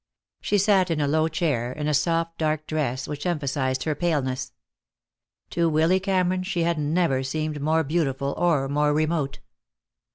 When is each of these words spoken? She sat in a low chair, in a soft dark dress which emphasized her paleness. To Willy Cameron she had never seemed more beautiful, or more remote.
She 0.41 0.57
sat 0.57 0.89
in 0.89 0.99
a 0.99 1.07
low 1.07 1.27
chair, 1.27 1.71
in 1.71 1.87
a 1.87 1.93
soft 1.93 2.39
dark 2.39 2.65
dress 2.65 3.07
which 3.07 3.27
emphasized 3.27 3.83
her 3.83 3.93
paleness. 3.93 4.51
To 5.51 5.69
Willy 5.69 5.99
Cameron 5.99 6.41
she 6.41 6.63
had 6.63 6.79
never 6.79 7.21
seemed 7.21 7.61
more 7.61 7.83
beautiful, 7.83 8.33
or 8.35 8.67
more 8.67 8.93
remote. 8.95 9.41